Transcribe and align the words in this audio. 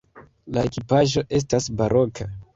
La 0.55 0.63
ekipaĵo 0.69 1.23
estas 1.41 1.69
baroka. 1.83 2.29